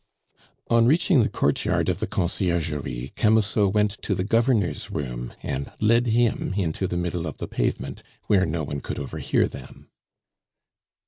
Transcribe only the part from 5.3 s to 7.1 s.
and led him into the